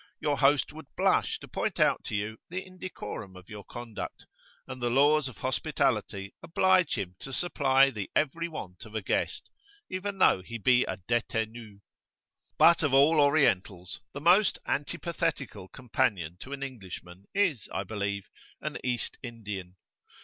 Your 0.19 0.39
host 0.39 0.73
would 0.73 0.87
blush 0.97 1.37
to 1.41 1.47
point 1.47 1.79
out 1.79 2.03
to 2.05 2.15
you 2.15 2.39
the 2.49 2.65
indecorum 2.65 3.35
of 3.35 3.47
your 3.49 3.63
conduct; 3.63 4.25
and 4.67 4.81
the 4.81 4.89
laws 4.89 5.27
of 5.27 5.37
hospitality 5.37 6.33
oblige 6.41 6.95
him 6.97 7.15
to 7.19 7.31
supply 7.31 7.91
the 7.91 8.09
every 8.15 8.47
want 8.47 8.83
of 8.83 8.95
a 8.95 9.03
guest, 9.03 9.47
even 9.91 10.17
though 10.17 10.41
he 10.41 10.57
be 10.57 10.85
a 10.85 10.97
detenu. 10.97 11.81
But 12.57 12.81
of 12.81 12.95
all 12.95 13.19
Orientals, 13.21 13.99
the 14.11 14.21
most 14.21 14.57
antipathetical 14.67 15.71
companion 15.71 16.35
to 16.39 16.51
an 16.51 16.63
Englishman 16.63 17.25
is, 17.35 17.69
I 17.71 17.83
believe, 17.83 18.27
an 18.59 18.79
East 18.83 19.19
Indian. 19.21 19.75